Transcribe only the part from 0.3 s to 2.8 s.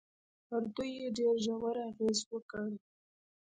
پر دوی يې ډېر ژور اغېز وکړ.